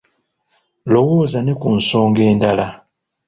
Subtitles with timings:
[0.91, 2.67] Lowooza ne ku nsonga endala.